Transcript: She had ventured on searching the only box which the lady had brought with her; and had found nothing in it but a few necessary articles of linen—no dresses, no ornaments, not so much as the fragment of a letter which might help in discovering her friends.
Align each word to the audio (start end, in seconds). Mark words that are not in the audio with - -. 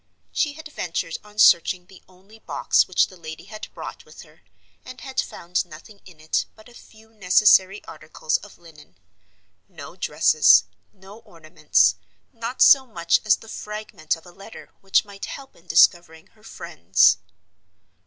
She 0.31 0.53
had 0.53 0.67
ventured 0.67 1.19
on 1.23 1.37
searching 1.37 1.85
the 1.85 2.01
only 2.09 2.39
box 2.39 2.87
which 2.87 3.05
the 3.09 3.17
lady 3.17 3.45
had 3.45 3.71
brought 3.75 4.03
with 4.03 4.23
her; 4.23 4.41
and 4.83 4.99
had 4.99 5.21
found 5.21 5.63
nothing 5.63 6.01
in 6.07 6.19
it 6.19 6.45
but 6.55 6.67
a 6.67 6.73
few 6.73 7.11
necessary 7.13 7.85
articles 7.85 8.37
of 8.37 8.57
linen—no 8.57 9.95
dresses, 9.97 10.63
no 10.91 11.19
ornaments, 11.19 11.97
not 12.33 12.63
so 12.63 12.87
much 12.87 13.21
as 13.23 13.35
the 13.35 13.47
fragment 13.47 14.15
of 14.15 14.25
a 14.25 14.31
letter 14.31 14.71
which 14.81 15.05
might 15.05 15.25
help 15.25 15.55
in 15.55 15.67
discovering 15.67 16.25
her 16.33 16.43
friends. 16.43 17.17